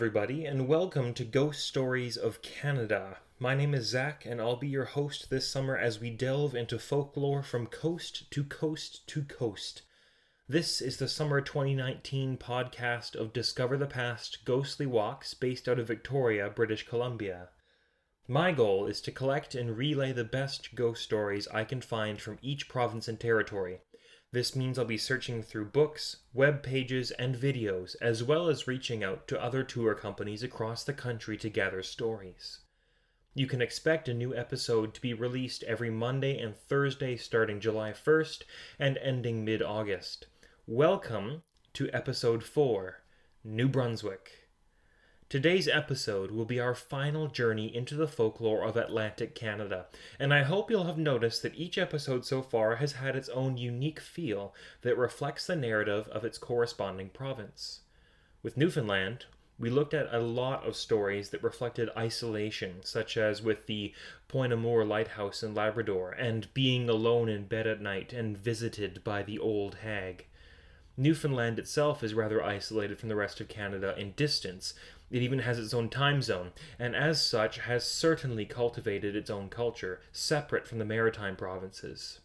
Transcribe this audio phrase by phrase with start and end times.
[0.00, 3.18] everybody, and welcome to Ghost Stories of Canada.
[3.38, 6.78] My name is Zach, and I'll be your host this summer as we delve into
[6.78, 9.82] folklore from coast to coast to coast.
[10.48, 15.88] This is the summer 2019 podcast of Discover the Past Ghostly Walks based out of
[15.88, 17.50] Victoria, British Columbia.
[18.26, 22.38] My goal is to collect and relay the best ghost stories I can find from
[22.40, 23.80] each province and territory.
[24.32, 29.02] This means I'll be searching through books, web pages, and videos, as well as reaching
[29.02, 32.60] out to other tour companies across the country to gather stories.
[33.34, 37.90] You can expect a new episode to be released every Monday and Thursday starting July
[37.90, 38.44] 1st
[38.78, 40.28] and ending mid August.
[40.64, 41.42] Welcome
[41.72, 43.02] to episode 4
[43.42, 44.39] New Brunswick.
[45.30, 49.86] Today's episode will be our final journey into the folklore of Atlantic Canada,
[50.18, 53.56] and I hope you'll have noticed that each episode so far has had its own
[53.56, 57.82] unique feel that reflects the narrative of its corresponding province.
[58.42, 63.66] With Newfoundland, we looked at a lot of stories that reflected isolation, such as with
[63.66, 63.94] the
[64.26, 69.22] Point Amour Lighthouse in Labrador, and being alone in bed at night and visited by
[69.22, 70.26] the old hag.
[70.96, 74.74] Newfoundland itself is rather isolated from the rest of Canada in distance,
[75.10, 79.48] it even has its own time zone, and as such has certainly cultivated its own
[79.48, 82.20] culture, separate from the maritime provinces.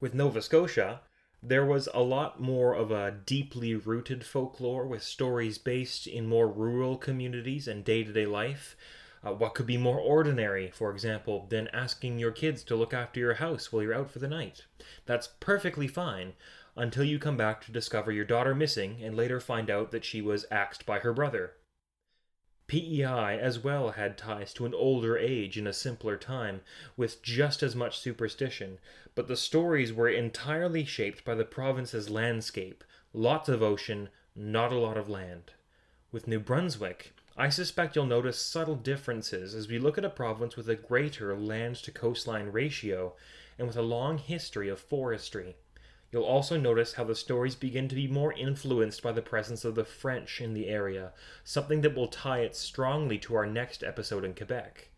[0.00, 1.00] With Nova Scotia,
[1.42, 6.48] there was a lot more of a deeply rooted folklore with stories based in more
[6.48, 8.76] rural communities and day to day life.
[9.24, 13.18] Uh, what could be more ordinary, for example, than asking your kids to look after
[13.18, 14.66] your house while you're out for the night?
[15.06, 16.34] That's perfectly fine,
[16.76, 20.20] until you come back to discover your daughter missing and later find out that she
[20.20, 21.54] was axed by her brother.
[22.68, 26.62] PEI as well had ties to an older age in a simpler time,
[26.96, 28.78] with just as much superstition,
[29.14, 32.82] but the stories were entirely shaped by the province's landscape
[33.12, 35.52] lots of ocean, not a lot of land.
[36.12, 40.56] With New Brunswick, I suspect you'll notice subtle differences as we look at a province
[40.56, 43.14] with a greater land to coastline ratio
[43.58, 45.56] and with a long history of forestry.
[46.12, 49.74] You'll also notice how the stories begin to be more influenced by the presence of
[49.74, 51.12] the French in the area,
[51.42, 54.88] something that will tie it strongly to our next episode in Quebec.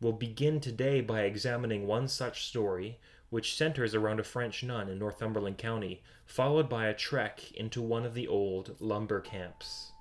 [0.00, 2.98] We'll begin today by examining one such story,
[3.30, 8.04] which centers around a French nun in Northumberland County, followed by a trek into one
[8.04, 9.92] of the old lumber camps.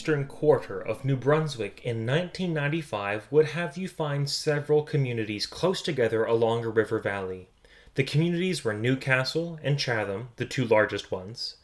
[0.00, 6.24] Northeastern quarter of New Brunswick in 1995 would have you find several communities close together
[6.24, 7.48] along a river valley.
[7.96, 11.56] The communities were Newcastle and Chatham, the two largest ones,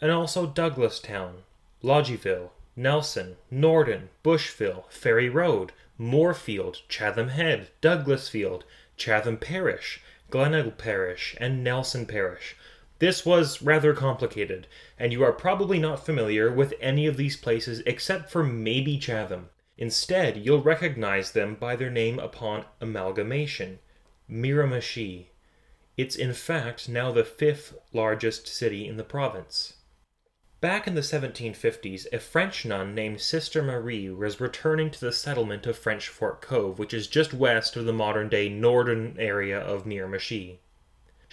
[0.00, 1.42] and also Douglastown,
[1.80, 8.62] Loggieville, Nelson, Nordin, Bushville, Ferry Road, Moorefield, Chatham Head, Douglasfield,
[8.96, 12.56] Chatham Parish, Glenelg Parish, and Nelson Parish,
[12.98, 14.66] this was rather complicated,
[14.98, 19.50] and you are probably not familiar with any of these places except for maybe Chatham.
[19.78, 23.78] Instead, you'll recognize them by their name upon amalgamation
[24.28, 25.26] Miramichi.
[25.96, 29.74] It's in fact now the fifth largest city in the province.
[30.60, 35.66] Back in the 1750s, a French nun named Sister Marie was returning to the settlement
[35.66, 39.84] of French Fort Cove, which is just west of the modern day northern area of
[39.84, 40.58] Miramichi.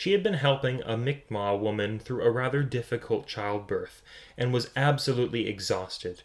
[0.03, 4.01] She had been helping a Mi'kmaq woman through a rather difficult childbirth,
[4.37, 6.23] and was absolutely exhausted.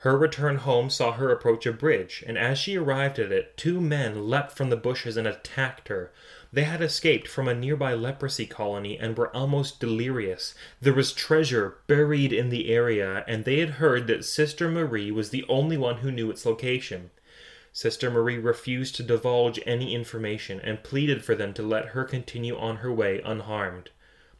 [0.00, 3.80] Her return home saw her approach a bridge, and as she arrived at it, two
[3.80, 6.12] men leapt from the bushes and attacked her.
[6.52, 10.54] They had escaped from a nearby leprosy colony and were almost delirious.
[10.82, 15.30] There was treasure buried in the area, and they had heard that Sister Marie was
[15.30, 17.10] the only one who knew its location.
[17.76, 22.56] Sister Marie refused to divulge any information and pleaded for them to let her continue
[22.56, 23.90] on her way unharmed.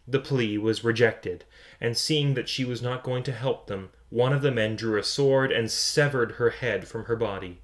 [0.07, 1.45] The plea was rejected,
[1.81, 5.01] and seeing that she was not going to help them, one of the men drew
[5.01, 7.61] a sword and severed her head from her body.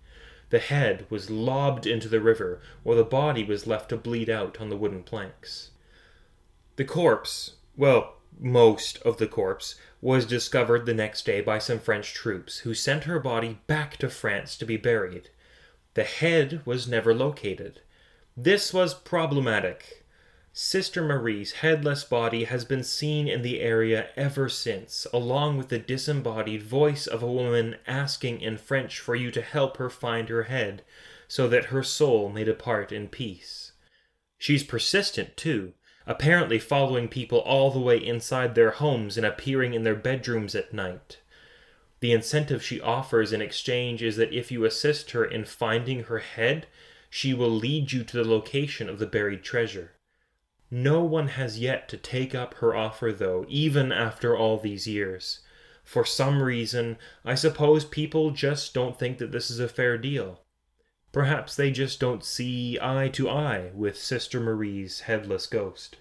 [0.49, 4.61] The head was lobbed into the river, while the body was left to bleed out
[4.61, 5.71] on the wooden planks.
[6.75, 12.13] The corpse, well, most of the corpse, was discovered the next day by some French
[12.13, 15.31] troops, who sent her body back to France to be buried.
[15.95, 17.81] The head was never located.
[18.37, 20.05] This was problematic.
[20.53, 25.79] Sister Marie's headless body has been seen in the area ever since, along with the
[25.79, 30.45] disembodied voice of a woman asking in French for you to help her find her
[30.45, 30.83] head,
[31.29, 33.73] so that her soul may depart in peace.
[34.39, 35.75] She's persistent, too,
[36.07, 40.75] apparently following people all the way inside their homes and appearing in their bedrooms at
[40.75, 41.20] night.
[42.01, 46.19] The incentive she offers in exchange is that if you assist her in finding her
[46.19, 46.67] head,
[47.11, 49.93] she will lead you to the location of the buried treasure.
[50.71, 55.41] No one has yet to take up her offer, though, even after all these years.
[55.83, 60.41] For some reason, I suppose people just don't think that this is a fair deal.
[61.11, 65.97] Perhaps they just don't see eye to eye with Sister Marie's headless ghost.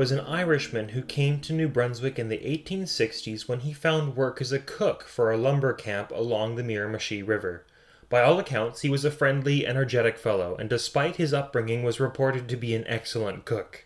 [0.00, 4.40] Was an Irishman who came to New Brunswick in the 1860s when he found work
[4.40, 7.66] as a cook for a lumber camp along the Miramichi River.
[8.08, 12.48] By all accounts, he was a friendly, energetic fellow, and despite his upbringing, was reported
[12.48, 13.84] to be an excellent cook.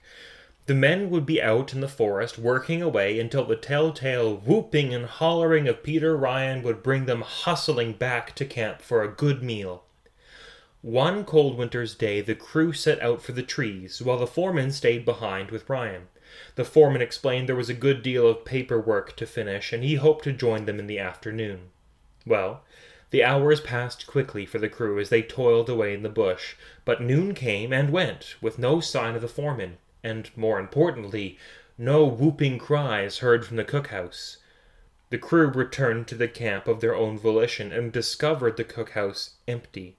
[0.67, 5.07] The men would be out in the forest working away until the telltale whooping and
[5.07, 9.84] hollering of Peter Ryan would bring them hustling back to camp for a good meal.
[10.85, 15.07] One cold winter's day, the crew set out for the trees, while the foreman stayed
[15.07, 16.09] behind with Ryan.
[16.57, 20.25] The foreman explained there was a good deal of paperwork to finish, and he hoped
[20.25, 21.71] to join them in the afternoon.
[22.27, 22.65] Well,
[23.13, 26.55] the hours passed quickly for the crew as they toiled away in the bush,
[26.85, 31.39] but noon came and went, with no sign of the foreman, and, more importantly,
[31.79, 34.37] no whooping cries heard from the cookhouse.
[35.09, 39.97] The crew returned to the camp of their own volition and discovered the cookhouse empty.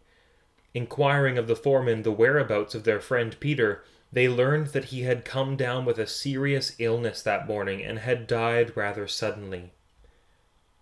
[0.76, 5.24] Inquiring of the foreman the whereabouts of their friend Peter, they learned that he had
[5.24, 9.72] come down with a serious illness that morning and had died rather suddenly.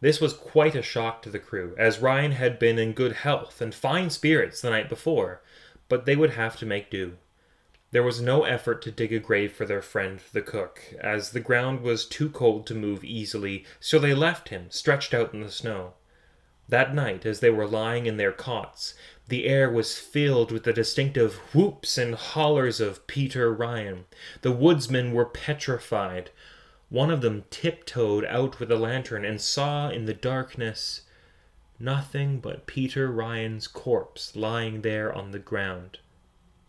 [0.02, 3.62] This was quite a shock to the crew, as Ryan had been in good health
[3.62, 5.44] and fine spirits the night before,
[5.88, 7.18] but they would have to make do.
[7.92, 11.40] There was no effort to dig a grave for their friend the cook, as the
[11.40, 15.52] ground was too cold to move easily, so they left him stretched out in the
[15.52, 15.94] snow.
[16.70, 18.96] That night, as they were lying in their cots,
[19.28, 24.06] the air was filled with the distinctive whoops and hollers of Peter Ryan.
[24.42, 26.30] The woodsmen were petrified.
[26.90, 31.02] One of them tiptoed out with a lantern and saw in the darkness
[31.80, 36.00] nothing but Peter Ryan's corpse lying there on the ground.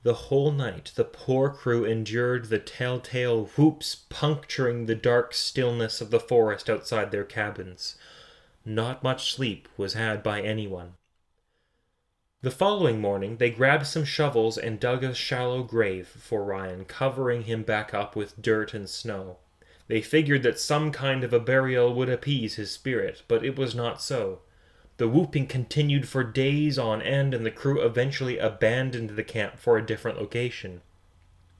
[0.02, 6.10] The whole night the poor crew endured the telltale whoops puncturing the dark stillness of
[6.10, 7.96] the forest outside their cabins.
[8.64, 10.94] Not much sleep was had by anyone.
[12.44, 17.44] The following morning, they grabbed some shovels and dug a shallow grave for Ryan, covering
[17.44, 19.38] him back up with dirt and snow.
[19.88, 23.74] They figured that some kind of a burial would appease his spirit, but it was
[23.74, 24.40] not so.
[24.98, 29.78] The whooping continued for days on end, and the crew eventually abandoned the camp for
[29.78, 30.82] a different location.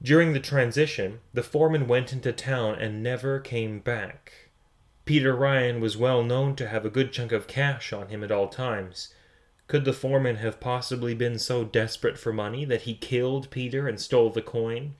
[0.03, 4.51] During the transition, the foreman went into town and never came back.
[5.03, 8.31] Peter Ryan was well known to have a good chunk of cash on him at
[8.31, 9.15] all times.
[9.67, 13.99] Could the foreman have possibly been so desperate for money that he killed Peter and
[13.99, 14.95] stole the coin?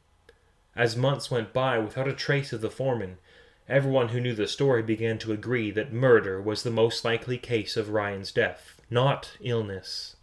[0.75, 3.19] As months went by without a trace of the foreman,
[3.69, 7.77] everyone who knew the story began to agree that murder was the most likely case
[7.77, 10.15] of Ryan's death, not illness.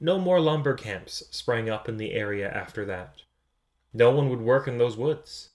[0.00, 3.22] No more lumber camps sprang up in the area after that.
[3.94, 5.50] No one would work in those woods.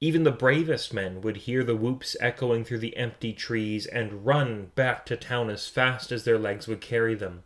[0.00, 4.72] Even the bravest men would hear the whoops echoing through the empty trees and run
[4.74, 7.44] back to town as fast as their legs would carry them.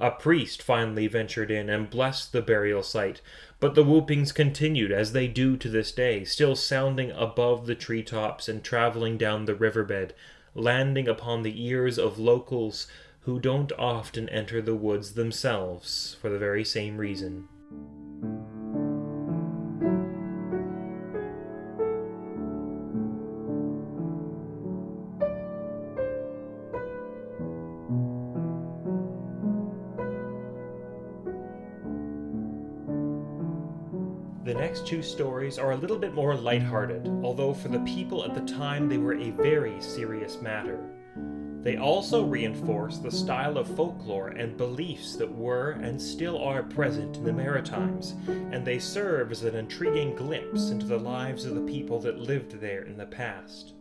[0.00, 3.20] A priest finally ventured in and blessed the burial site,
[3.60, 8.02] but the whoopings continued as they do to this day, still sounding above the tree
[8.02, 10.12] tops and traveling down the riverbed,
[10.54, 12.88] landing upon the ears of locals
[13.20, 17.48] who don't often enter the woods themselves for the very same reason.
[34.84, 38.88] Two stories are a little bit more lighthearted, although for the people at the time
[38.88, 40.78] they were a very serious matter.
[41.62, 47.16] They also reinforce the style of folklore and beliefs that were and still are present
[47.16, 51.72] in the Maritimes, and they serve as an intriguing glimpse into the lives of the
[51.72, 53.72] people that lived there in the past.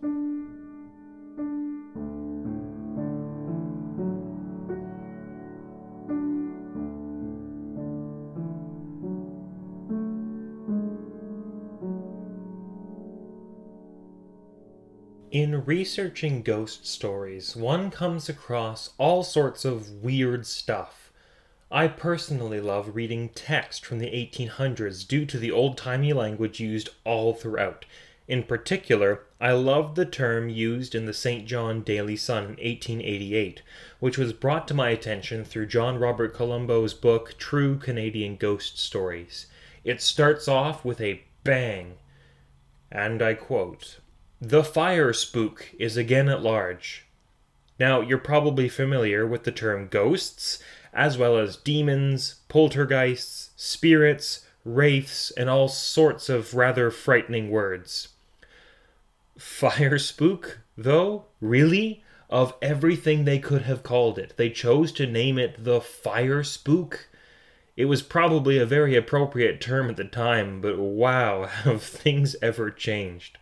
[15.33, 21.11] In researching ghost stories, one comes across all sorts of weird stuff.
[21.71, 26.89] I personally love reading text from the 1800s due to the old timey language used
[27.03, 27.83] all throughout.
[28.27, 31.47] In particular, I loved the term used in the St.
[31.47, 33.63] John Daily Sun in 1888,
[33.99, 39.47] which was brought to my attention through John Robert Colombo's book True Canadian Ghost Stories.
[39.83, 41.95] It starts off with a bang,
[42.91, 43.97] and I quote
[44.45, 47.05] the fire spook is again at large.
[47.79, 50.61] Now, you're probably familiar with the term ghosts,
[50.93, 58.09] as well as demons, poltergeists, spirits, wraiths, and all sorts of rather frightening words.
[59.37, 61.23] Fire spook, though?
[61.39, 62.03] Really?
[62.29, 67.07] Of everything they could have called it, they chose to name it the fire spook?
[67.77, 72.69] It was probably a very appropriate term at the time, but wow, have things ever
[72.69, 73.37] changed.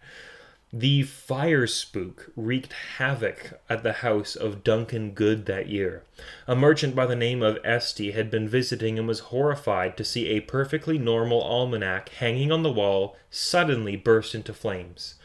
[0.74, 6.04] The fire spook wreaked havoc at the house of Duncan Good that year.
[6.48, 10.28] A merchant by the name of Esty had been visiting and was horrified to see
[10.30, 15.16] a perfectly normal almanac hanging on the wall suddenly burst into flames.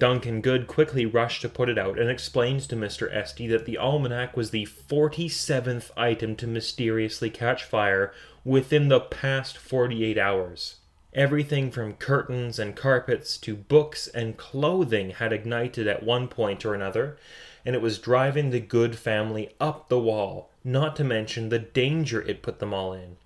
[0.00, 3.08] Duncan Good quickly rushed to put it out and explained to Mr.
[3.14, 8.12] Esty that the almanac was the 47th item to mysteriously catch fire
[8.44, 10.78] within the past 48 hours.
[11.14, 16.74] Everything from curtains and carpets to books and clothing had ignited at one point or
[16.74, 17.16] another,
[17.64, 22.22] and it was driving the good family up the wall, not to mention the danger
[22.22, 23.16] it put them all in.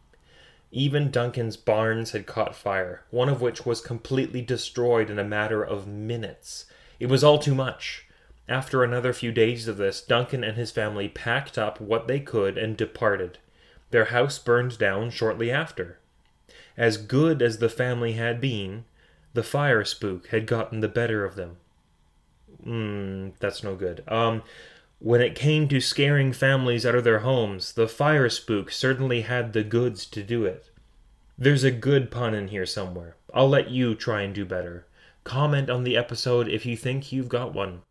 [0.70, 5.64] Even Duncan's barns had caught fire, one of which was completely destroyed in a matter
[5.64, 6.66] of minutes.
[7.00, 8.06] It was all too much.
[8.46, 12.58] After another few days of this, Duncan and his family packed up what they could
[12.58, 13.38] and departed.
[13.92, 16.00] Their house burned down shortly after.
[16.78, 18.84] As good as the family had been,
[19.34, 21.56] the fire spook had gotten the better of them.
[22.62, 24.04] Hmm, that's no good.
[24.06, 24.44] Um,
[25.00, 29.52] when it came to scaring families out of their homes, the fire spook certainly had
[29.52, 30.70] the goods to do it.
[31.36, 33.16] There's a good pun in here somewhere.
[33.34, 34.86] I'll let you try and do better.
[35.24, 37.82] Comment on the episode if you think you've got one.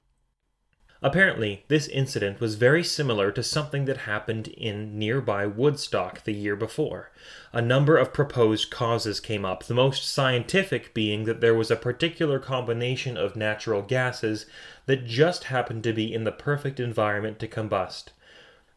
[1.02, 6.56] Apparently, this incident was very similar to something that happened in nearby Woodstock the year
[6.56, 7.12] before.
[7.54, 11.76] A number of proposed causes came up, the most scientific being that there was a
[11.76, 14.48] particular combination of natural gases
[14.88, 18.06] that just happened to be in the perfect environment to combust.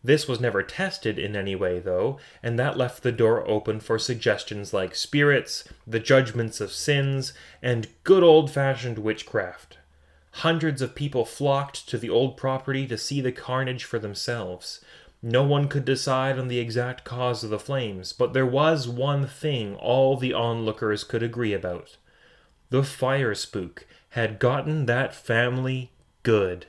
[0.04, 3.98] This was never tested in any way, though, and that left the door open for
[3.98, 9.78] suggestions like spirits, the judgments of sins, and good old fashioned witchcraft.
[10.32, 14.80] Hundreds of people flocked to the old property to see the carnage for themselves.
[15.22, 19.26] No one could decide on the exact cause of the flames, but there was one
[19.26, 21.98] thing all the onlookers could agree about.
[22.70, 26.66] The fire spook had gotten that family good.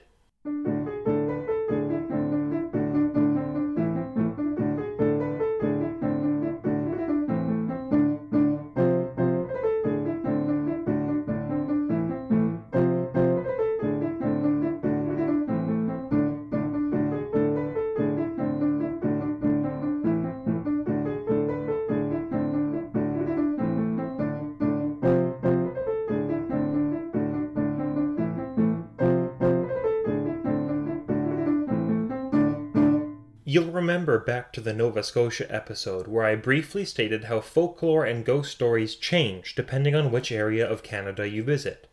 [34.22, 38.96] Back to the Nova Scotia episode where I briefly stated how folklore and ghost stories
[38.96, 41.88] change depending on which area of Canada you visit.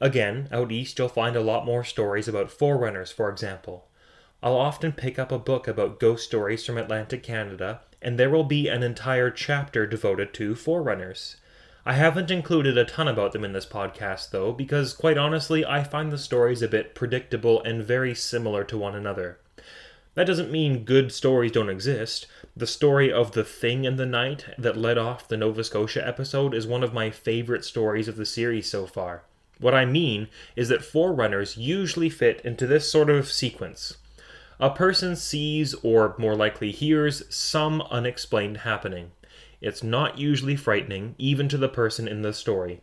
[0.00, 3.86] Again, out east you'll find a lot more stories about forerunners, for example.
[4.42, 8.44] I'll often pick up a book about ghost stories from Atlantic Canada, and there will
[8.44, 11.36] be an entire chapter devoted to forerunners.
[11.84, 15.82] I haven't included a ton about them in this podcast, though, because quite honestly, I
[15.82, 19.38] find the stories a bit predictable and very similar to one another.
[20.18, 22.26] That doesn't mean good stories don't exist.
[22.56, 26.54] The story of the thing in the night that led off the Nova Scotia episode
[26.54, 29.22] is one of my favorite stories of the series so far.
[29.60, 33.98] What I mean is that forerunners usually fit into this sort of sequence.
[34.58, 39.12] A person sees, or more likely hears, some unexplained happening.
[39.60, 42.80] It's not usually frightening, even to the person in the story.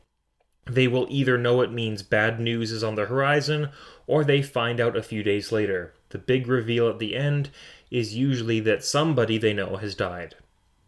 [0.66, 3.70] They will either know it means bad news is on the horizon,
[4.08, 5.94] or they find out a few days later.
[6.10, 7.50] The big reveal at the end
[7.92, 10.36] is usually that somebody they know has died.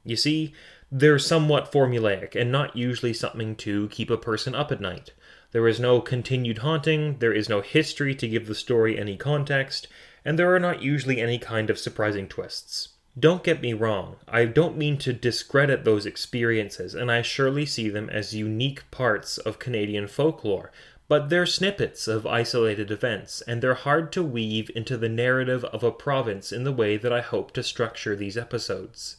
[0.03, 0.53] You see,
[0.91, 5.13] they're somewhat formulaic and not usually something to keep a person up at night.
[5.51, 9.87] There is no continued haunting, there is no history to give the story any context,
[10.25, 12.89] and there are not usually any kind of surprising twists.
[13.17, 17.89] Don't get me wrong, I don't mean to discredit those experiences, and I surely see
[17.89, 20.71] them as unique parts of Canadian folklore,
[21.07, 25.83] but they're snippets of isolated events, and they're hard to weave into the narrative of
[25.83, 29.17] a province in the way that I hope to structure these episodes.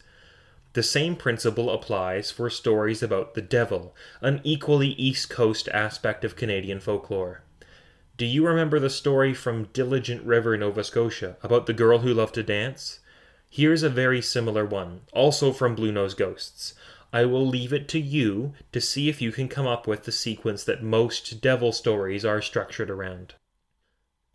[0.74, 6.36] The same principle applies for stories about the devil, an equally East Coast aspect of
[6.36, 7.42] Canadian folklore.
[8.16, 12.34] Do you remember the story from Diligent River, Nova Scotia, about the girl who loved
[12.34, 13.00] to dance?
[13.50, 16.74] Here's a very similar one, also from Bluenose Ghosts.
[17.12, 20.12] I will leave it to you to see if you can come up with the
[20.12, 23.34] sequence that most devil stories are structured around.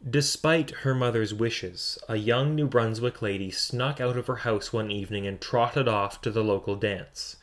[0.10, 4.90] Despite her mother's wishes, a young New Brunswick lady snuck out of her house one
[4.90, 7.38] evening and trotted off to the local dance.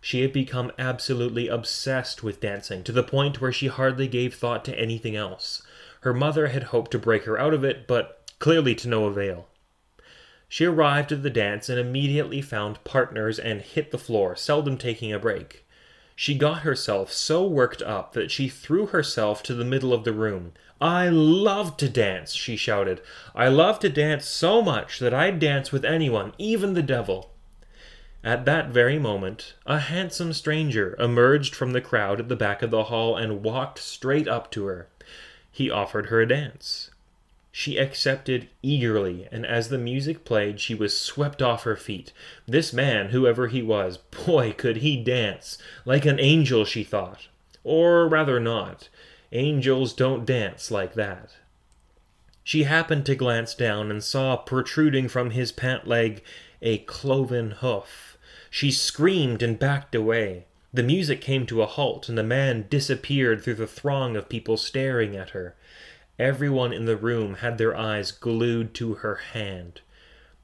[0.00, 4.64] She had become absolutely obsessed with dancing, to the point where she hardly gave thought
[4.64, 5.62] to anything else.
[6.00, 9.46] Her mother had hoped to break her out of it, but clearly to no avail.
[10.52, 15.12] She arrived at the dance and immediately found partners and hit the floor, seldom taking
[15.12, 15.64] a break.
[16.16, 20.12] She got herself so worked up that she threw herself to the middle of the
[20.12, 20.52] room.
[20.80, 23.00] I love to dance, she shouted.
[23.32, 27.30] I love to dance so much that I'd dance with anyone, even the devil.
[28.24, 32.72] At that very moment, a handsome stranger emerged from the crowd at the back of
[32.72, 34.88] the hall and walked straight up to her.
[35.48, 36.89] He offered her a dance.
[37.52, 42.12] She accepted eagerly, and as the music played, she was swept off her feet.
[42.46, 45.58] This man, whoever he was, boy, could he dance!
[45.84, 47.26] Like an angel, she thought.
[47.64, 48.88] Or rather not.
[49.32, 51.30] Angels don't dance like that.
[52.44, 56.22] She happened to glance down and saw protruding from his pant leg
[56.62, 58.16] a cloven hoof.
[58.48, 60.46] She screamed and backed away.
[60.72, 64.56] The music came to a halt, and the man disappeared through the throng of people
[64.56, 65.56] staring at her.
[66.20, 69.80] Everyone in the room had their eyes glued to her hand.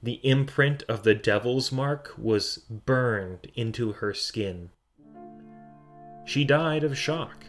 [0.02, 4.70] The imprint of the devil's mark was burned into her skin.
[6.24, 7.44] She died of shock.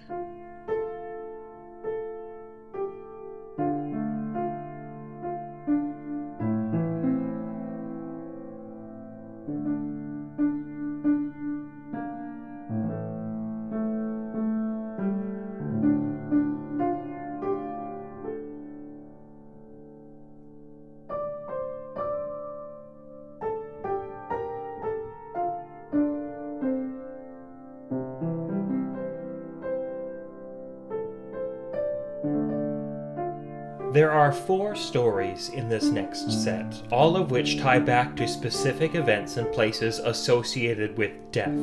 [34.28, 39.38] Are four stories in this next set, all of which tie back to specific events
[39.38, 41.58] and places associated with death.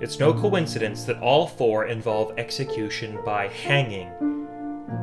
[0.00, 4.12] It's no coincidence that all four involve execution by hanging.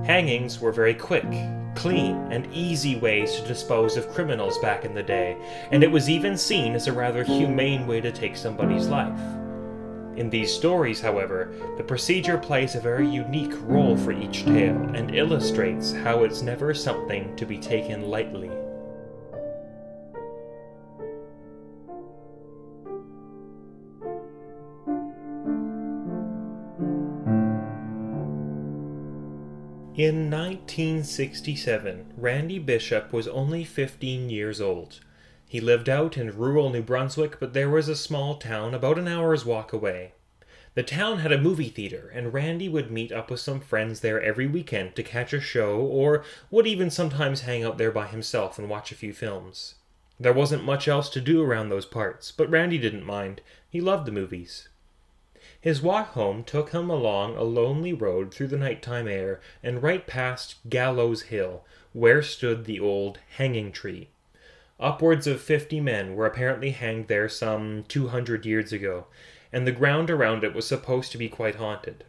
[0.05, 1.27] Hangings were very quick,
[1.75, 5.35] clean, and easy ways to dispose of criminals back in the day,
[5.71, 9.19] and it was even seen as a rather humane way to take somebody's life.
[10.19, 15.15] In these stories, however, the procedure plays a very unique role for each tale and
[15.15, 18.51] illustrates how it's never something to be taken lightly.
[29.95, 34.99] In 1967, Randy Bishop was only 15 years old.
[35.49, 39.07] He lived out in rural New Brunswick, but there was a small town about an
[39.07, 40.11] hour's walk away.
[40.75, 44.21] The town had a movie theater, and Randy would meet up with some friends there
[44.21, 48.59] every weekend to catch a show, or would even sometimes hang out there by himself
[48.59, 49.73] and watch a few films.
[50.19, 53.41] There wasn't much else to do around those parts, but Randy didn't mind.
[53.71, 54.69] He loved the movies.
[55.59, 60.05] His walk home took him along a lonely road through the nighttime air and right
[60.05, 64.09] past Gallows Hill, where stood the old hanging tree.
[64.79, 69.07] Upwards of fifty men were apparently hanged there some two hundred years ago,
[69.51, 72.05] and the ground around it was supposed to be quite haunted.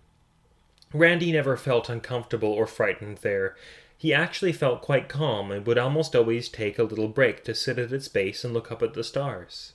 [0.92, 3.56] Randy never felt uncomfortable or frightened there.
[3.96, 7.78] He actually felt quite calm and would almost always take a little break to sit
[7.78, 9.74] at its base and look up at the stars.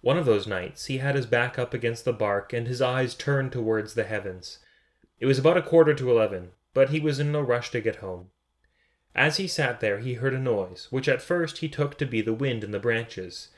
[0.00, 3.14] One of those nights he had his back up against the bark and his eyes
[3.14, 4.58] turned towards the heavens.
[5.18, 7.96] It was about a quarter to eleven, but he was in no rush to get
[7.96, 8.28] home.
[9.14, 12.20] As he sat there, he heard a noise, which at first he took to be
[12.20, 13.48] the wind in the branches.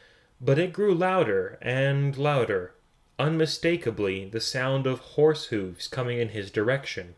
[0.41, 2.75] But it grew louder and louder.
[3.19, 7.15] unmistakably the sound of horse hooves coming in his direction.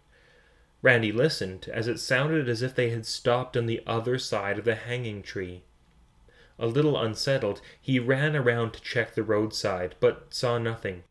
[0.82, 4.64] Randy listened, as it sounded as if they had stopped on the other side of
[4.64, 5.62] the hanging tree.
[6.58, 11.04] A little unsettled, he ran around to check the roadside, but saw nothing.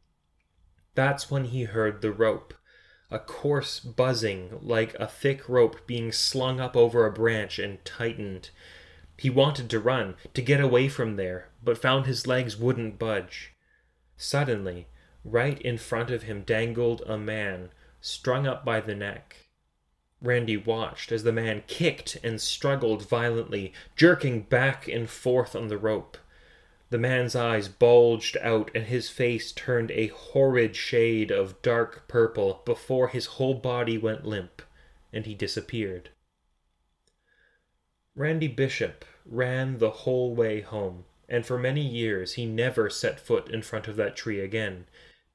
[0.93, 2.53] That's when he heard the rope,
[3.11, 8.49] a coarse buzzing like a thick rope being slung up over a branch and tightened.
[9.17, 13.53] He wanted to run, to get away from there, but found his legs wouldn't budge.
[14.17, 14.87] Suddenly,
[15.23, 17.69] right in front of him dangled a man,
[18.01, 19.47] strung up by the neck.
[20.21, 25.77] Randy watched as the man kicked and struggled violently, jerking back and forth on the
[25.77, 26.17] rope.
[26.93, 32.61] The man's eyes bulged out and his face turned a horrid shade of dark purple
[32.65, 34.61] before his whole body went limp
[35.11, 36.11] and he disappeared.
[38.13, 43.49] Randy Bishop ran the whole way home, and for many years he never set foot
[43.49, 44.85] in front of that tree again,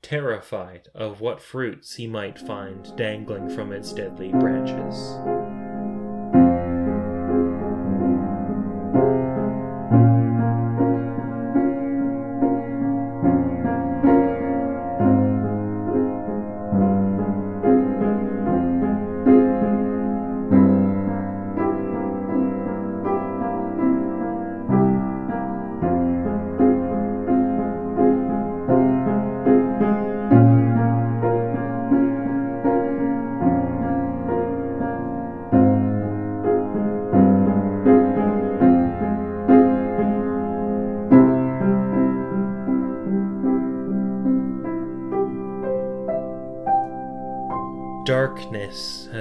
[0.01, 5.47] terrified of what fruits he might find dangling from its deadly branches.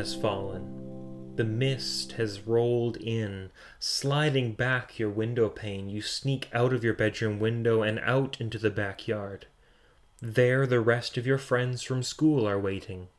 [0.07, 1.35] Has fallen.
[1.35, 5.89] The mist has rolled in, sliding back your window pane.
[5.89, 9.47] You sneak out of your bedroom window and out into the backyard.
[10.21, 13.09] There, the rest of your friends from school are waiting.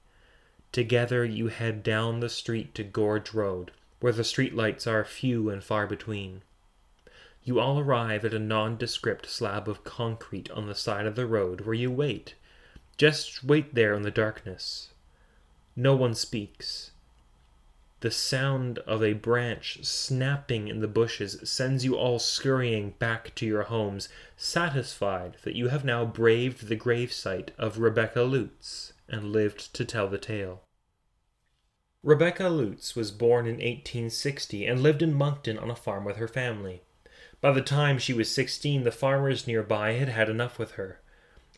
[0.72, 3.70] Together, you head down the street to Gorge Road,
[4.00, 6.40] where the streetlights are few and far between.
[7.44, 11.66] You all arrive at a nondescript slab of concrete on the side of the road
[11.66, 12.34] where you wait.
[12.96, 14.88] Just wait there in the darkness.
[15.80, 16.90] No one speaks.
[18.00, 23.46] The sound of a branch snapping in the bushes sends you all scurrying back to
[23.46, 29.72] your homes, satisfied that you have now braved the gravesite of Rebecca Lutz and lived
[29.74, 30.62] to tell the tale.
[32.02, 36.26] Rebecca Lutz was born in 1860 and lived in Moncton on a farm with her
[36.26, 36.82] family.
[37.40, 40.98] By the time she was 16, the farmers nearby had had enough with her.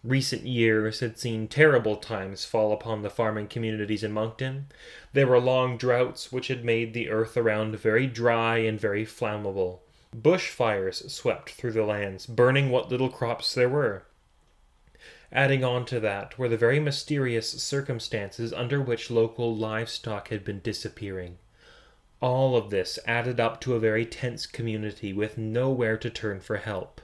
[0.02, 4.68] Recent years had seen terrible times fall upon the farming communities in Moncton.
[5.12, 9.80] There were long droughts which had made the earth around very dry and very flammable.
[10.16, 14.04] Bushfires swept through the lands, burning what little crops there were.
[15.30, 20.60] Adding on to that were the very mysterious circumstances under which local livestock had been
[20.60, 21.36] disappearing.
[22.20, 26.56] All of this added up to a very tense community with nowhere to turn for
[26.56, 27.02] help.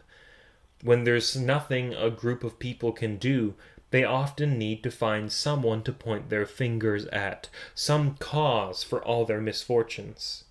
[0.82, 3.54] When there's nothing a group of people can do,
[3.90, 9.24] they often need to find someone to point their fingers at, some cause for all
[9.24, 10.44] their misfortunes.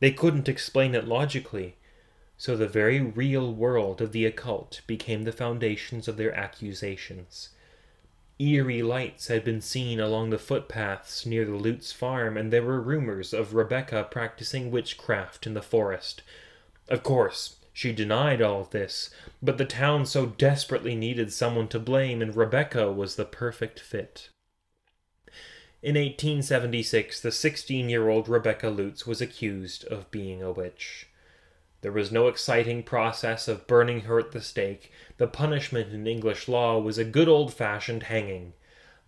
[0.00, 1.76] They couldn't explain it logically,
[2.36, 7.50] so the very real world of the occult became the foundations of their accusations.
[8.38, 12.80] Eerie lights had been seen along the footpaths near the Lutz farm, and there were
[12.80, 16.22] rumors of Rebecca practicing witchcraft in the forest.
[16.88, 19.10] Of course, she denied all of this,
[19.42, 24.28] but the town so desperately needed someone to blame, and Rebecca was the perfect fit.
[25.82, 31.08] In 1876, the 16 year old Rebecca Lutz was accused of being a witch.
[31.80, 34.92] There was no exciting process of burning her at the stake.
[35.16, 38.52] The punishment in English law was a good old fashioned hanging.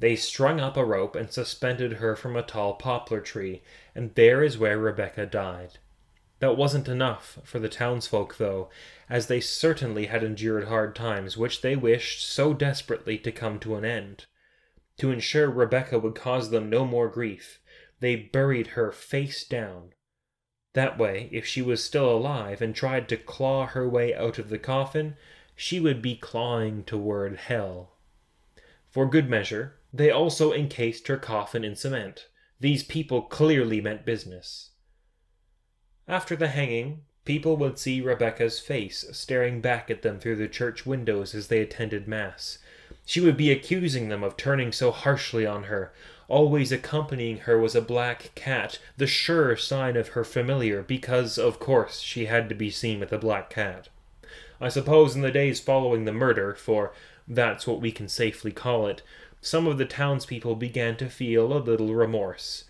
[0.00, 3.62] They strung up a rope and suspended her from a tall poplar tree,
[3.94, 5.79] and there is where Rebecca died.
[6.40, 8.68] That wasn't enough for the townsfolk, though,
[9.08, 13.76] as they certainly had endured hard times, which they wished so desperately to come to
[13.76, 14.26] an end.
[14.98, 17.60] To ensure Rebecca would cause them no more grief,
[18.00, 19.94] they buried her face down.
[20.74, 24.48] That way, if she was still alive and tried to claw her way out of
[24.48, 25.16] the coffin,
[25.54, 27.96] she would be clawing toward hell.
[28.90, 32.28] For good measure, they also encased her coffin in cement.
[32.58, 34.70] These people clearly meant business.
[36.06, 40.84] After the hanging, people would see Rebecca's face staring back at them through the church
[40.84, 42.58] windows as they attended Mass.
[43.06, 45.92] She would be accusing them of turning so harshly on her.
[46.28, 51.58] Always accompanying her was a black cat, the sure sign of her familiar, because, of
[51.58, 53.88] course, she had to be seen with a black cat.
[54.60, 56.92] I suppose in the days following the murder, for
[57.26, 59.02] that's what we can safely call it,
[59.40, 62.64] some of the townspeople began to feel a little remorse.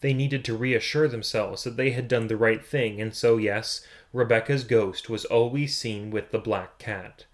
[0.00, 3.86] They needed to reassure themselves that they had done the right thing, and so, yes,
[4.12, 7.26] Rebecca's ghost was always seen with the black cat.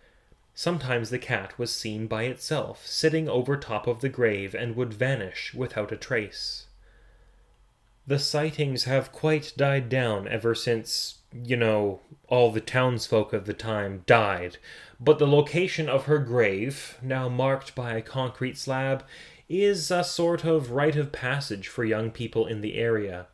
[0.55, 4.95] Sometimes the cat was seen by itself, sitting over top of the grave, and would
[4.95, 6.67] vanish without a trace.
[8.07, 13.53] The sightings have quite died down ever since, you know, all the townsfolk of the
[13.53, 14.59] time died,
[14.99, 19.05] but the location of her grave, now marked by a concrete slab,
[19.49, 23.27] is a sort of rite of passage for young people in the area.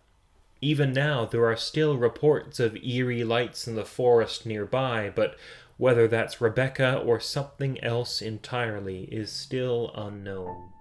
[0.61, 5.37] Even now, there are still reports of eerie lights in the forest nearby, but
[5.77, 10.72] whether that's Rebecca or something else entirely is still unknown.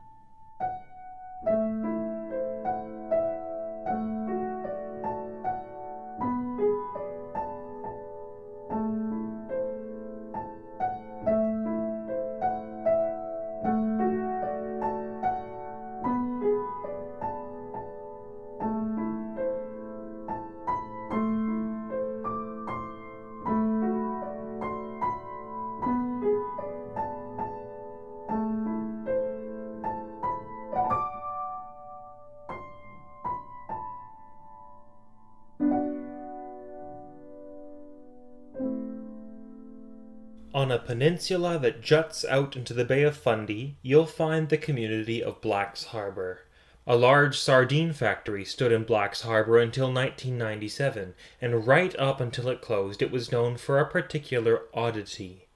[40.71, 45.21] On a peninsula that juts out into the Bay of Fundy, you'll find the community
[45.21, 46.43] of Black's Harbor.
[46.88, 52.62] A large sardine factory stood in Black's Harbor until 1997, and right up until it
[52.62, 55.49] closed, it was known for a particular oddity.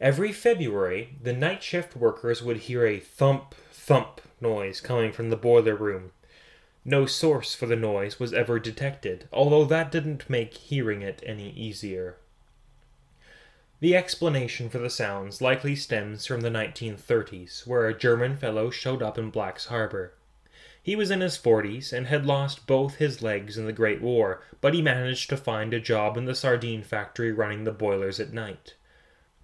[0.00, 5.36] Every February, the night shift workers would hear a thump, thump noise coming from the
[5.36, 6.12] boiler room.
[6.86, 11.50] No source for the noise was ever detected, although that didn't make hearing it any
[11.50, 12.16] easier.
[13.84, 19.02] The explanation for the sounds likely stems from the 1930s, where a German fellow showed
[19.02, 20.14] up in Black's Harbor.
[20.82, 24.40] He was in his 40s and had lost both his legs in the Great War,
[24.62, 28.32] but he managed to find a job in the sardine factory running the boilers at
[28.32, 28.72] night.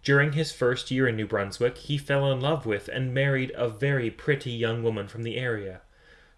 [0.02, 3.68] During his first year in New Brunswick, he fell in love with and married a
[3.68, 5.82] very pretty young woman from the area.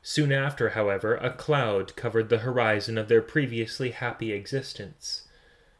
[0.02, 5.28] Soon after, however, a cloud covered the horizon of their previously happy existence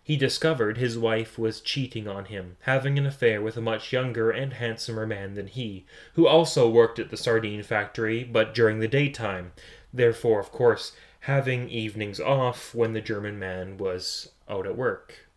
[0.05, 4.31] he discovered his wife was cheating on him, having an affair with a much younger
[4.31, 5.85] and handsomer man than he,
[6.15, 9.53] who also worked at the sardine factory, but during the daytime,
[9.93, 15.29] therefore, of course, having evenings off when the German man was out at work.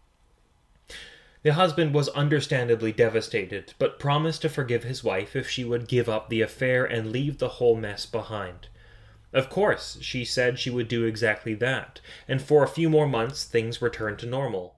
[1.43, 6.09] The husband was understandably devastated, but promised to forgive his wife if she would give
[6.09, 8.67] up the affair and leave the whole mess behind.
[9.33, 13.43] Of course, she said she would do exactly that, and for a few more months
[13.43, 14.75] things returned to normal.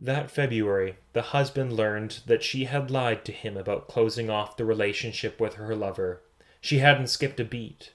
[0.00, 4.64] That February, the husband learned that she had lied to him about closing off the
[4.64, 6.22] relationship with her lover.
[6.60, 7.92] She hadn't skipped a beat.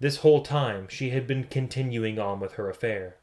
[0.00, 3.16] This whole time, she had been continuing on with her affair.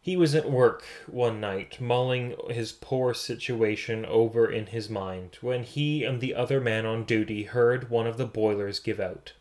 [0.00, 5.64] He was at work one night, mulling his poor situation over in his mind, when
[5.64, 9.34] he and the other man on duty heard one of the boilers give out.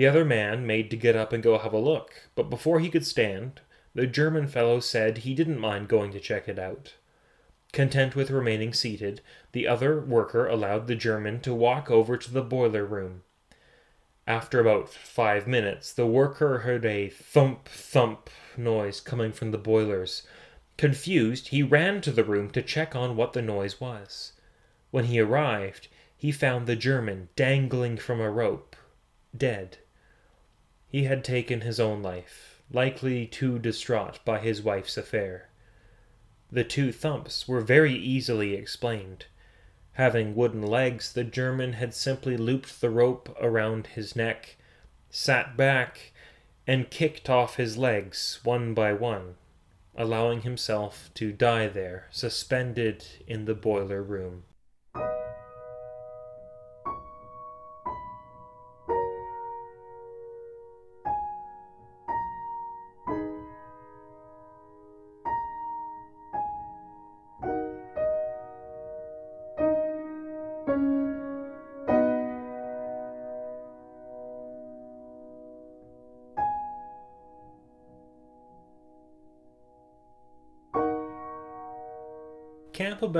[0.00, 2.88] The other man made to get up and go have a look, but before he
[2.88, 3.60] could stand,
[3.94, 6.94] the German fellow said he didn't mind going to check it out.
[7.74, 9.20] Content with remaining seated,
[9.52, 13.24] the other worker allowed the German to walk over to the boiler room.
[14.26, 20.26] After about five minutes, the worker heard a thump thump noise coming from the boilers.
[20.78, 24.32] Confused, he ran to the room to check on what the noise was.
[24.92, 28.76] When he arrived, he found the German dangling from a rope,
[29.36, 29.76] dead.
[30.90, 35.48] He had taken his own life, likely too distraught by his wife's affair.
[36.50, 39.26] The two thumps were very easily explained.
[39.92, 44.56] Having wooden legs, the German had simply looped the rope around his neck,
[45.10, 46.12] sat back,
[46.66, 49.36] and kicked off his legs one by one,
[49.94, 54.42] allowing himself to die there, suspended in the boiler room.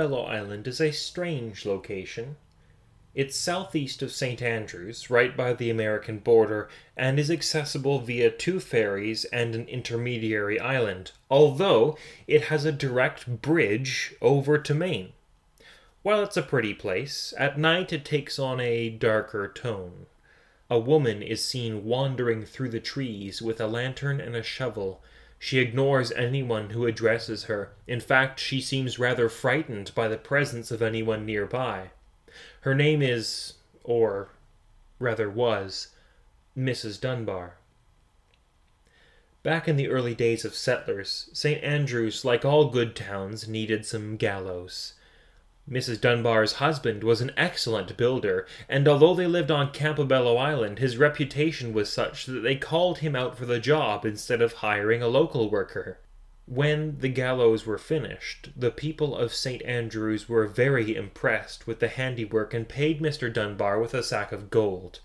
[0.01, 2.37] Campobello Island is a strange location.
[3.13, 4.41] It's southeast of St.
[4.41, 10.59] Andrews, right by the American border, and is accessible via two ferries and an intermediary
[10.59, 15.13] island, although it has a direct bridge over to Maine.
[16.01, 20.07] While it's a pretty place, at night it takes on a darker tone.
[20.67, 25.03] A woman is seen wandering through the trees with a lantern and a shovel.
[25.43, 27.71] She ignores anyone who addresses her.
[27.87, 31.89] In fact, she seems rather frightened by the presence of anyone nearby.
[32.61, 34.29] Her name is, or
[34.99, 35.95] rather was,
[36.55, 37.01] Mrs.
[37.01, 37.55] Dunbar.
[39.41, 41.63] Back in the early days of settlers, St.
[41.63, 44.93] Andrews, like all good towns, needed some gallows.
[45.71, 46.01] Mrs.
[46.01, 51.71] Dunbar's husband was an excellent builder, and although they lived on Campobello Island, his reputation
[51.71, 55.49] was such that they called him out for the job instead of hiring a local
[55.49, 55.99] worker.
[56.45, 59.61] When the gallows were finished, the people of St.
[59.61, 63.31] Andrews were very impressed with the handiwork and paid Mr.
[63.31, 64.99] Dunbar with a sack of gold.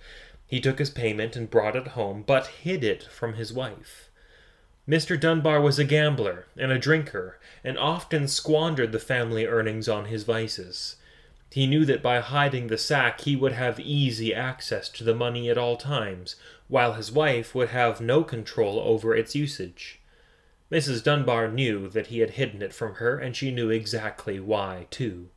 [0.48, 4.05] He took his payment and brought it home, but hid it from his wife.
[4.88, 5.18] Mr.
[5.18, 10.22] Dunbar was a gambler and a drinker, and often squandered the family earnings on his
[10.22, 10.96] vices.
[11.50, 15.50] He knew that by hiding the sack he would have easy access to the money
[15.50, 16.36] at all times,
[16.68, 20.00] while his wife would have no control over its usage.
[20.70, 21.02] Mrs.
[21.02, 25.30] Dunbar knew that he had hidden it from her, and she knew exactly why, too.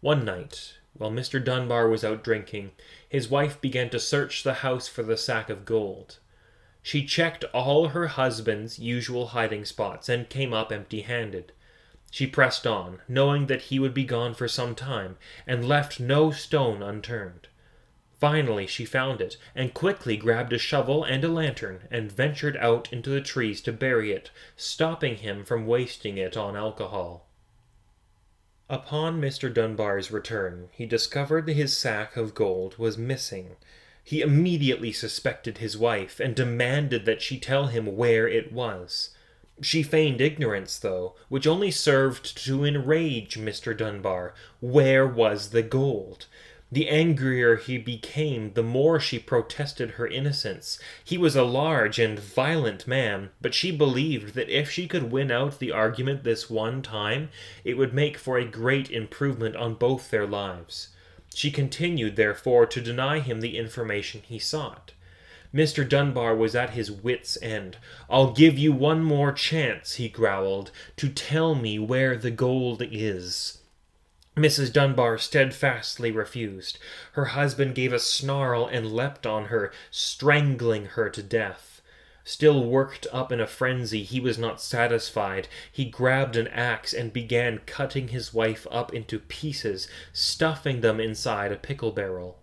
[0.00, 1.42] One night, while Mr.
[1.42, 2.72] Dunbar was out drinking,
[3.08, 6.18] his wife began to search the house for the sack of gold.
[6.86, 11.50] She checked all her husband's usual hiding spots and came up empty handed.
[12.12, 15.18] She pressed on, knowing that he would be gone for some time,
[15.48, 17.48] and left no stone unturned.
[18.20, 22.92] Finally, she found it, and quickly grabbed a shovel and a lantern and ventured out
[22.92, 27.26] into the trees to bury it, stopping him from wasting it on alcohol.
[28.70, 29.52] Upon Mr.
[29.52, 33.56] Dunbar's return, he discovered that his sack of gold was missing,
[34.06, 39.10] he immediately suspected his wife and demanded that she tell him where it was.
[39.60, 43.76] She feigned ignorance, though, which only served to enrage Mr.
[43.76, 44.32] Dunbar.
[44.60, 46.26] Where was the gold?
[46.70, 50.78] The angrier he became, the more she protested her innocence.
[51.02, 55.32] He was a large and violent man, but she believed that if she could win
[55.32, 57.30] out the argument this one time,
[57.64, 60.90] it would make for a great improvement on both their lives.
[61.36, 64.92] She continued, therefore, to deny him the information he sought.
[65.52, 65.86] Mr.
[65.86, 67.76] Dunbar was at his wits' end.
[68.08, 73.58] I'll give you one more chance, he growled, to tell me where the gold is.
[74.34, 74.72] Mrs.
[74.72, 76.78] Dunbar steadfastly refused.
[77.12, 81.75] Her husband gave a snarl and leapt on her, strangling her to death.
[82.28, 85.46] Still worked up in a frenzy, he was not satisfied.
[85.70, 91.52] He grabbed an axe and began cutting his wife up into pieces, stuffing them inside
[91.52, 92.40] a pickle barrel.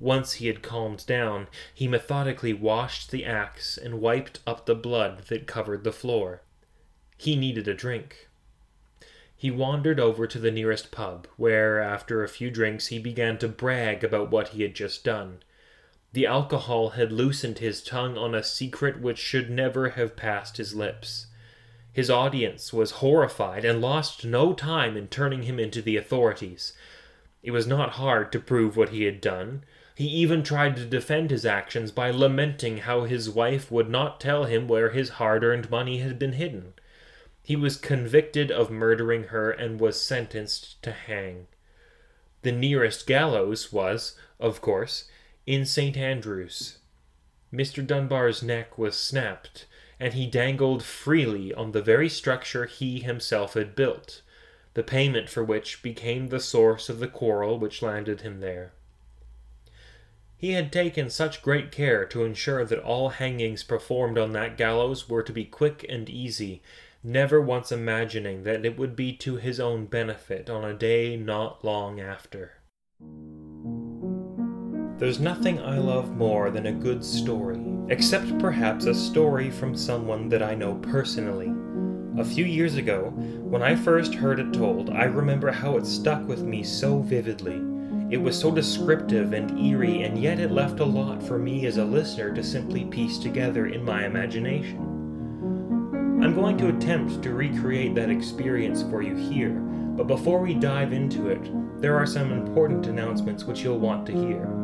[0.00, 5.26] Once he had calmed down, he methodically washed the axe and wiped up the blood
[5.28, 6.42] that covered the floor.
[7.16, 8.28] He needed a drink.
[9.36, 13.46] He wandered over to the nearest pub, where, after a few drinks, he began to
[13.46, 15.44] brag about what he had just done.
[16.12, 20.74] The alcohol had loosened his tongue on a secret which should never have passed his
[20.74, 21.26] lips.
[21.92, 26.74] His audience was horrified and lost no time in turning him into the authorities.
[27.42, 29.64] It was not hard to prove what he had done.
[29.94, 34.44] He even tried to defend his actions by lamenting how his wife would not tell
[34.44, 36.74] him where his hard earned money had been hidden.
[37.42, 41.46] He was convicted of murdering her and was sentenced to hang.
[42.42, 45.08] The nearest gallows was, of course,
[45.46, 45.96] in St.
[45.96, 46.78] Andrews.
[47.52, 47.84] Mr.
[47.86, 49.66] Dunbar's neck was snapped,
[49.98, 54.22] and he dangled freely on the very structure he himself had built,
[54.74, 58.72] the payment for which became the source of the quarrel which landed him there.
[60.36, 65.08] He had taken such great care to ensure that all hangings performed on that gallows
[65.08, 66.62] were to be quick and easy,
[67.02, 71.64] never once imagining that it would be to his own benefit on a day not
[71.64, 72.54] long after.
[75.02, 80.28] There's nothing I love more than a good story, except perhaps a story from someone
[80.28, 81.52] that I know personally.
[82.20, 86.24] A few years ago, when I first heard it told, I remember how it stuck
[86.28, 87.60] with me so vividly.
[88.14, 91.78] It was so descriptive and eerie, and yet it left a lot for me as
[91.78, 94.78] a listener to simply piece together in my imagination.
[96.22, 100.92] I'm going to attempt to recreate that experience for you here, but before we dive
[100.92, 104.61] into it, there are some important announcements which you'll want to hear.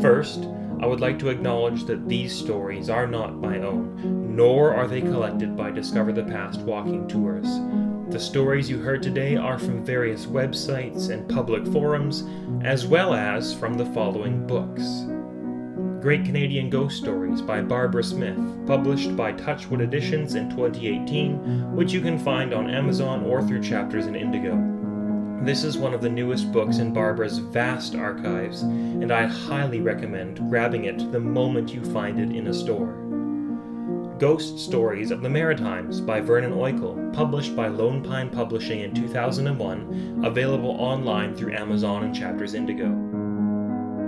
[0.00, 0.46] First,
[0.80, 5.00] I would like to acknowledge that these stories are not my own, nor are they
[5.00, 7.46] collected by Discover the Past walking tours.
[8.10, 12.24] The stories you heard today are from various websites and public forums,
[12.62, 15.06] as well as from the following books
[16.02, 22.00] Great Canadian Ghost Stories by Barbara Smith, published by Touchwood Editions in 2018, which you
[22.00, 24.75] can find on Amazon or through chapters in Indigo.
[25.42, 30.38] This is one of the newest books in Barbara's vast archives, and I highly recommend
[30.48, 32.94] grabbing it the moment you find it in a store.
[34.18, 40.22] Ghost Stories of the Maritimes by Vernon Oickle, published by Lone Pine Publishing in 2001,
[40.24, 43.15] available online through Amazon and Chapters Indigo.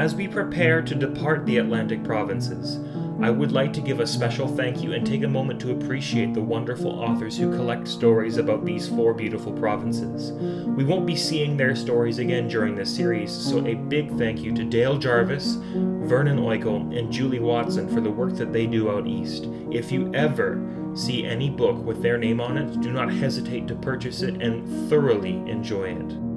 [0.00, 2.78] As we prepare to depart the Atlantic provinces,
[3.20, 6.34] I would like to give a special thank you and take a moment to appreciate
[6.34, 10.30] the wonderful authors who collect stories about these four beautiful provinces.
[10.30, 14.54] We won't be seeing their stories again during this series, so a big thank you
[14.54, 19.08] to Dale Jarvis, Vernon Oickle, and Julie Watson for the work that they do out
[19.08, 19.48] east.
[19.72, 20.62] If you ever
[20.94, 24.88] see any book with their name on it, do not hesitate to purchase it and
[24.88, 26.27] thoroughly enjoy it.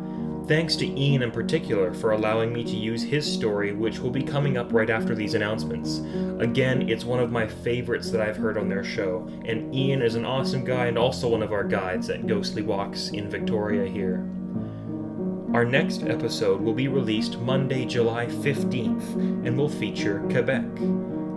[0.48, 4.22] Thanks to Ian in particular for allowing me to use his story, which will be
[4.22, 5.98] coming up right after these announcements.
[6.40, 10.16] Again, it's one of my favorites that I've heard on their show, and Ian is
[10.16, 14.28] an awesome guy and also one of our guides at Ghostly Walks in Victoria here.
[15.54, 19.14] Our next episode will be released Monday, July 15th,
[19.46, 20.64] and will feature Quebec.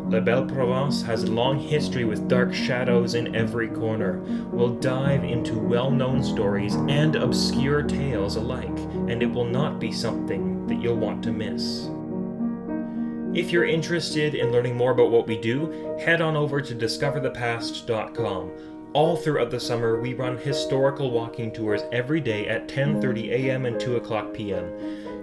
[0.09, 4.19] La Belle Province has a long history with dark shadows in every corner.
[4.51, 9.91] We'll dive into well known stories and obscure tales alike, and it will not be
[9.91, 11.89] something that you'll want to miss.
[13.35, 18.74] If you're interested in learning more about what we do, head on over to discoverthepast.com.
[18.95, 23.65] All throughout the summer, we run historical walking tours every day at 10:30 a.m.
[23.65, 24.71] and 2 o'clock p.m.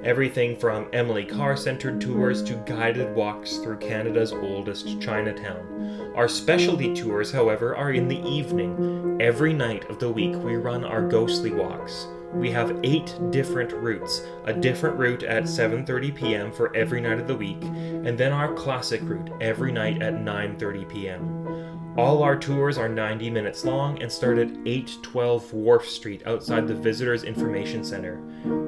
[0.04, 6.12] Everything from Emily Carr centered tours to guided walks through Canada's oldest Chinatown.
[6.14, 9.16] Our specialty tours, however, are in the evening.
[9.22, 12.08] Every night of the week, we run our ghostly walks.
[12.34, 16.52] We have 8 different routes, a different route at 7:30 p.m.
[16.52, 20.88] for every night of the week, and then our classic route every night at 9:30
[20.90, 21.78] p.m.
[21.98, 26.74] All our tours are 90 minutes long and start at 812 Wharf Street outside the
[26.74, 28.18] Visitors Information Center.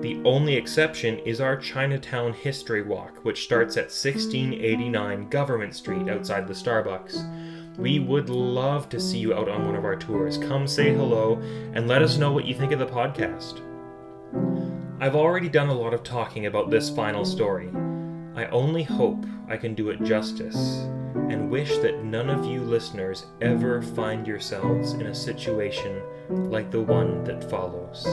[0.03, 6.47] The only exception is our Chinatown History Walk, which starts at 1689 Government Street outside
[6.47, 7.79] the Starbucks.
[7.79, 10.37] We would love to see you out on one of our tours.
[10.37, 11.37] Come say hello
[11.73, 13.63] and let us know what you think of the podcast.
[15.01, 17.71] I've already done a lot of talking about this final story.
[18.37, 23.27] I only hope I can do it justice and wish that none of you listeners
[23.41, 26.03] ever find yourselves in a situation
[26.51, 28.05] like the one that follows.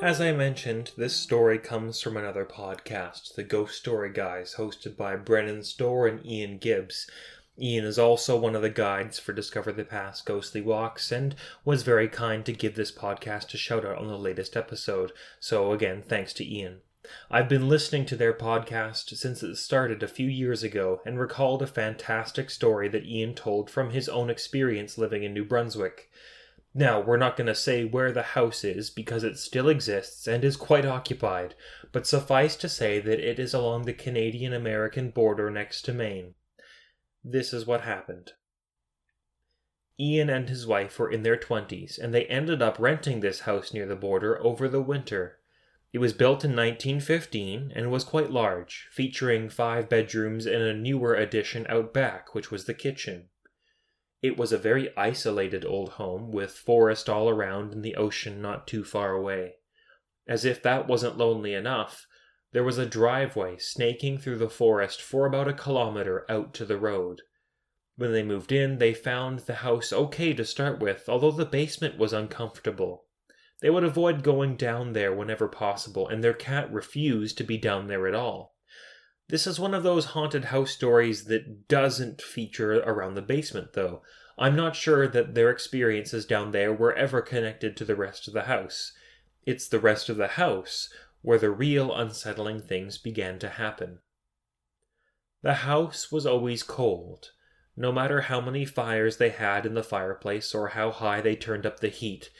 [0.00, 5.16] As I mentioned, this story comes from another podcast, the Ghost Story Guys, hosted by
[5.16, 7.10] Brennan Storr and Ian Gibbs.
[7.58, 11.82] Ian is also one of the guides for Discover the Past Ghostly Walks and was
[11.82, 15.12] very kind to give this podcast a shout out on the latest episode.
[15.40, 16.82] So, again, thanks to Ian.
[17.30, 21.62] I've been listening to their podcast since it started a few years ago and recalled
[21.62, 26.10] a fantastic story that Ian told from his own experience living in New Brunswick.
[26.74, 30.44] Now, we're not going to say where the house is because it still exists and
[30.44, 31.54] is quite occupied,
[31.90, 36.34] but suffice to say that it is along the Canadian American border next to Maine.
[37.24, 38.32] This is what happened.
[39.98, 43.72] Ian and his wife were in their 20s, and they ended up renting this house
[43.72, 45.38] near the border over the winter.
[45.96, 51.14] It was built in 1915 and was quite large, featuring five bedrooms and a newer
[51.14, 53.30] addition out back, which was the kitchen.
[54.20, 58.66] It was a very isolated old home, with forest all around and the ocean not
[58.66, 59.54] too far away.
[60.28, 62.06] As if that wasn't lonely enough,
[62.52, 66.76] there was a driveway snaking through the forest for about a kilometer out to the
[66.76, 67.22] road.
[67.96, 71.96] When they moved in, they found the house okay to start with, although the basement
[71.96, 73.05] was uncomfortable.
[73.60, 77.86] They would avoid going down there whenever possible, and their cat refused to be down
[77.86, 78.54] there at all.
[79.28, 84.02] This is one of those haunted house stories that doesn't feature around the basement, though.
[84.38, 88.34] I'm not sure that their experiences down there were ever connected to the rest of
[88.34, 88.92] the house.
[89.44, 90.90] It's the rest of the house
[91.22, 94.00] where the real unsettling things began to happen.
[95.42, 97.30] The house was always cold.
[97.76, 101.66] No matter how many fires they had in the fireplace or how high they turned
[101.66, 102.30] up the heat,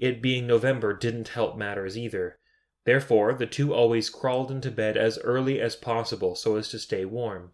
[0.00, 2.38] it being November didn't help matters either.
[2.84, 7.04] Therefore, the two always crawled into bed as early as possible so as to stay
[7.04, 7.52] warm.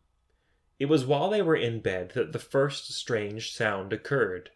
[0.78, 4.50] It was while they were in bed that the first strange sound occurred.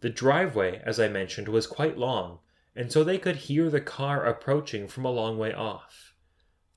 [0.00, 2.40] The driveway, as I mentioned, was quite long,
[2.74, 6.14] and so they could hear the car approaching from a long way off.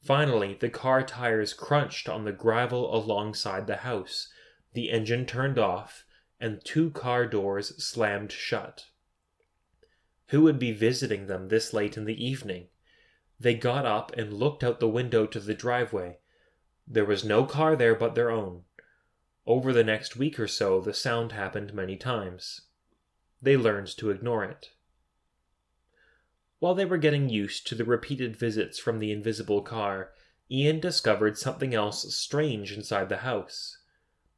[0.02, 4.32] Finally, the car tires crunched on the gravel alongside the house,
[4.74, 6.04] the engine turned off,
[6.40, 8.88] and two car doors slammed shut.
[10.34, 12.70] Who would be visiting them this late in the evening?
[13.40, 16.18] They got up and looked out the window to the driveway.
[16.88, 18.64] There was no car there but their own.
[19.46, 22.62] Over the next week or so, the sound happened many times.
[23.44, 24.72] They learned to ignore it.
[26.58, 30.14] While they were getting used to the repeated visits from the invisible car,
[30.50, 33.78] Ian discovered something else strange inside the house.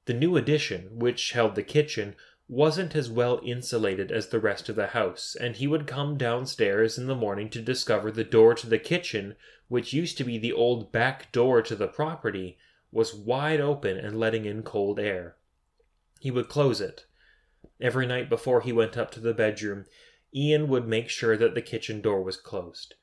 [0.07, 2.17] The new addition, which held the kitchen,
[2.47, 6.97] wasn't as well insulated as the rest of the house, and he would come downstairs
[6.97, 9.35] in the morning to discover the door to the kitchen,
[9.67, 12.57] which used to be the old back door to the property,
[12.91, 15.35] was wide open and letting in cold air.
[16.19, 17.05] He would close it.
[17.81, 19.85] Every night before he went up to the bedroom,
[20.33, 22.95] Ian would make sure that the kitchen door was closed.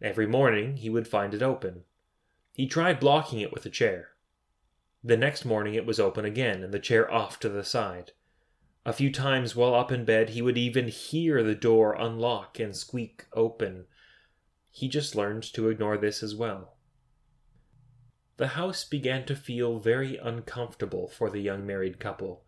[0.00, 1.84] Every morning he would find it open.
[2.52, 4.10] He tried blocking it with a chair.
[5.02, 8.12] The next morning it was open again, and the chair off to the side.
[8.88, 12.74] A few times while up in bed, he would even hear the door unlock and
[12.74, 13.84] squeak open.
[14.70, 16.78] He just learned to ignore this as well.
[18.38, 22.46] The house began to feel very uncomfortable for the young married couple.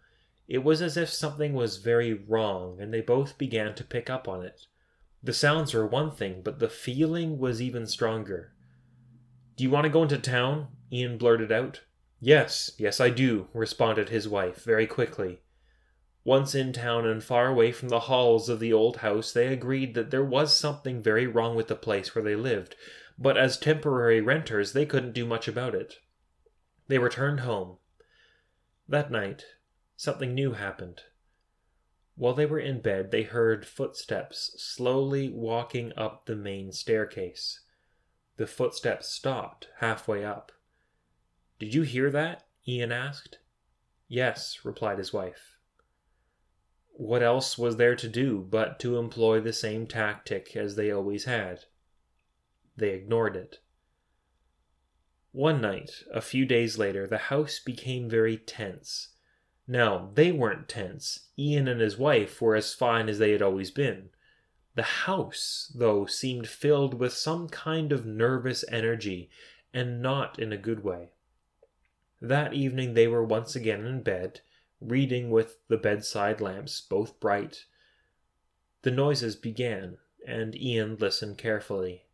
[0.49, 4.27] It was as if something was very wrong, and they both began to pick up
[4.27, 4.63] on it.
[5.23, 8.55] The sounds were one thing, but the feeling was even stronger.
[9.57, 10.69] Do you want to go into town?
[10.91, 11.83] Ian blurted out.
[12.19, 15.43] Yes, yes, I do, responded his wife very quickly.
[16.25, 19.95] Once in town and far away from the halls of the old house, they agreed
[19.95, 22.77] that there was something very wrong with the place where they lived,
[23.19, 25.97] but as temporary renters, they couldn't do much about it.
[26.89, 27.79] They returned home.
[28.89, 29.45] That night,
[29.97, 31.03] something new happened.
[32.17, 37.61] While they were in bed, they heard footsteps slowly walking up the main staircase.
[38.37, 40.53] The footsteps stopped halfway up.
[41.59, 42.45] Did you hear that?
[42.69, 43.39] Ian asked.
[44.07, 45.57] Yes, replied his wife.
[47.01, 51.25] What else was there to do but to employ the same tactic as they always
[51.25, 51.65] had?
[52.77, 53.61] They ignored it.
[55.33, 59.15] One night, a few days later, the house became very tense.
[59.67, 61.31] Now, they weren't tense.
[61.39, 64.11] Ian and his wife were as fine as they had always been.
[64.75, 69.31] The house, though, seemed filled with some kind of nervous energy,
[69.73, 71.13] and not in a good way.
[72.21, 74.43] That evening they were once again in bed,
[74.81, 77.67] reading with the bedside lamps both bright.
[78.83, 82.07] The noises began, and Ian listened carefully.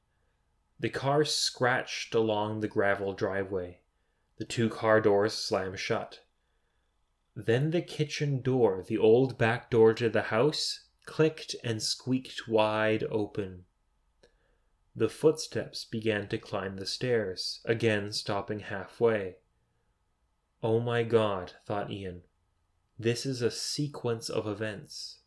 [0.78, 3.80] The car scratched along the gravel driveway.
[4.38, 6.20] The two car doors slammed shut.
[7.34, 13.04] Then the kitchen door, the old back door to the house, clicked and squeaked wide
[13.10, 13.64] open.
[14.94, 19.36] The footsteps began to climb the stairs, again stopping halfway.
[20.62, 22.22] Oh my god, thought Ian.
[22.98, 25.18] This is a sequence of events.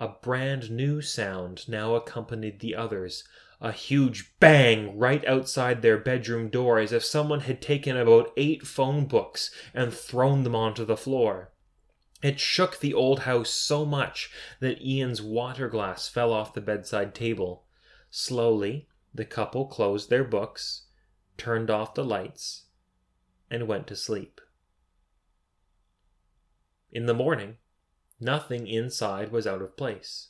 [0.00, 3.24] A brand new sound now accompanied the others.
[3.60, 8.66] A huge bang right outside their bedroom door, as if someone had taken about eight
[8.66, 11.52] phone books and thrown them onto the floor.
[12.22, 14.30] It shook the old house so much
[14.60, 17.64] that Ian's water glass fell off the bedside table.
[18.10, 20.86] Slowly, the couple closed their books,
[21.36, 22.64] turned off the lights,
[23.50, 24.40] and went to sleep.
[26.90, 27.58] In the morning,
[28.18, 30.28] nothing inside was out of place.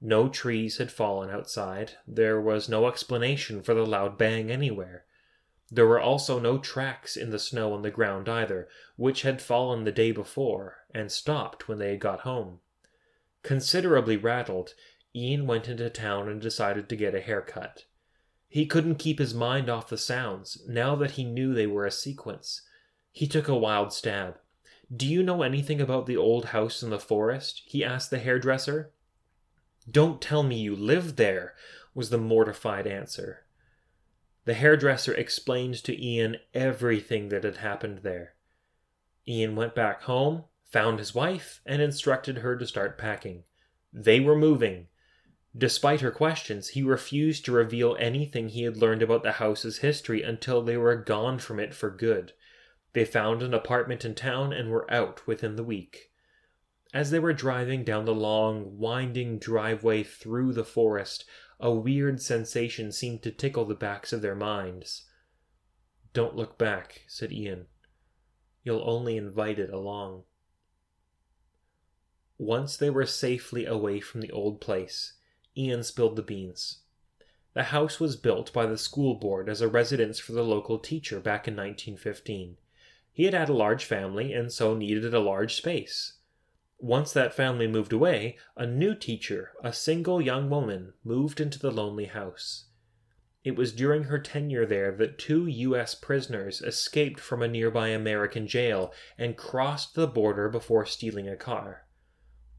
[0.00, 1.92] No trees had fallen outside.
[2.06, 5.04] There was no explanation for the loud bang anywhere.
[5.70, 9.84] There were also no tracks in the snow on the ground either, which had fallen
[9.84, 12.60] the day before and stopped when they had got home.
[13.42, 14.74] Considerably rattled,
[15.14, 17.84] Ian went into town and decided to get a haircut.
[18.48, 21.90] He couldn't keep his mind off the sounds, now that he knew they were a
[21.90, 22.62] sequence.
[23.10, 24.38] He took a wild stab.
[24.94, 27.62] Do you know anything about the old house in the forest?
[27.64, 28.92] he asked the hairdresser.
[29.90, 31.54] Don't tell me you lived there,
[31.94, 33.44] was the mortified answer.
[34.44, 38.34] The hairdresser explained to Ian everything that had happened there.
[39.26, 43.44] Ian went back home, found his wife, and instructed her to start packing.
[43.92, 44.88] They were moving.
[45.56, 50.22] Despite her questions, he refused to reveal anything he had learned about the house's history
[50.22, 52.32] until they were gone from it for good.
[52.92, 56.10] They found an apartment in town and were out within the week.
[56.92, 61.24] As they were driving down the long, winding driveway through the forest,
[61.58, 65.08] a weird sensation seemed to tickle the backs of their minds.
[66.12, 67.66] Don't look back, said Ian.
[68.62, 70.24] You'll only invite it along.
[72.36, 75.14] Once they were safely away from the old place,
[75.56, 76.80] Ian spilled the beans.
[77.54, 81.20] The house was built by the school board as a residence for the local teacher
[81.20, 82.56] back in 1915.
[83.12, 86.14] He had had a large family and so needed a large space.
[86.78, 91.70] Once that family moved away, a new teacher, a single young woman, moved into the
[91.70, 92.66] lonely house.
[93.44, 95.94] It was during her tenure there that two U.S.
[95.94, 101.86] prisoners escaped from a nearby American jail and crossed the border before stealing a car.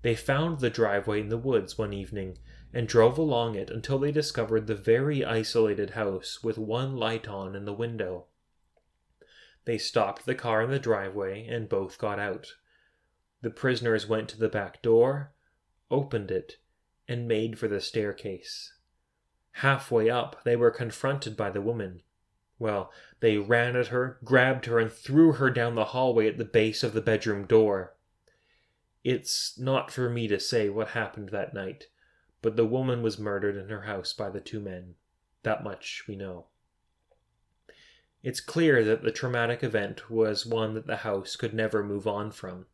[0.03, 2.37] They found the driveway in the woods one evening
[2.73, 7.55] and drove along it until they discovered the very isolated house with one light on
[7.55, 8.27] in the window.
[9.65, 12.53] They stopped the car in the driveway and both got out.
[13.41, 15.33] The prisoners went to the back door,
[15.89, 16.57] opened it,
[17.07, 18.73] and made for the staircase.
[19.57, 22.01] Halfway up, they were confronted by the woman.
[22.59, 26.45] Well, they ran at her, grabbed her, and threw her down the hallway at the
[26.45, 27.95] base of the bedroom door.
[29.03, 31.87] It's not for me to say what happened that night,
[32.41, 34.95] but the woman was murdered in her house by the two men.
[35.43, 36.47] That much we know.
[38.23, 42.31] It's clear that the traumatic event was one that the house could never move on
[42.31, 42.67] from.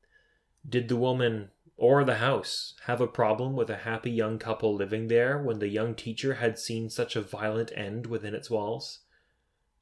[0.67, 5.07] Did the woman or the house have a problem with a happy young couple living
[5.07, 8.99] there when the young teacher had seen such a violent end within its walls?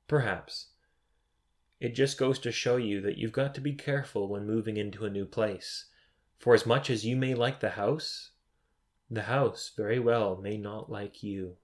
[0.07, 0.67] Perhaps.
[1.81, 5.05] It just goes to show you that you've got to be careful when moving into
[5.05, 5.87] a new place,
[6.39, 8.31] for as much as you may like the house,
[9.09, 11.57] the house very well may not like you.